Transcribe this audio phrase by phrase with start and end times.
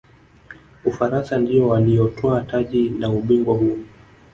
[0.85, 3.77] ufaransa ndiyo waliyotwaa taji la ubingwa huo